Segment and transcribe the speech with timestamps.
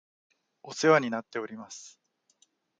[0.63, 1.99] お世話になっております